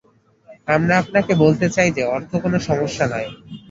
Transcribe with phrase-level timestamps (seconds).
[0.67, 3.29] আমরা আপনাকে বলতে চাই যে অর্থ কোনো সমস্যা নয়।